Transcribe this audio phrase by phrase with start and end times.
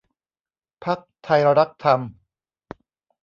[0.85, 1.99] พรรคไทยรักธรรม